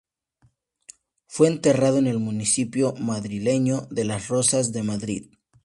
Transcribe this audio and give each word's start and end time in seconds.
Fue 1.27 1.45
enterrado 1.47 1.99
en 1.99 2.07
el 2.07 2.17
municipio 2.17 2.95
madrileño 2.97 3.81
de 3.91 4.03
Las 4.05 4.29
Rozas 4.29 4.71
de 4.73 4.81
Madrid. 4.81 5.31